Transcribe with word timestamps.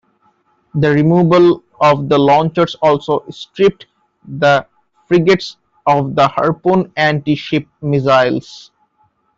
The 0.73 0.89
removal 0.89 1.63
of 1.79 2.09
the 2.09 2.17
launchers 2.17 2.73
also 2.81 3.23
stripped 3.29 3.85
the 4.27 4.65
frigates 5.07 5.57
of 5.85 6.15
their 6.15 6.27
Harpoon 6.27 6.91
anti-ship 6.97 7.67
missiles. 7.83 8.71